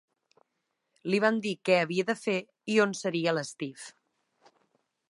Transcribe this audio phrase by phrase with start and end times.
[1.13, 2.37] Li van dir què havia de fer
[2.77, 3.95] i on seria l'Steve.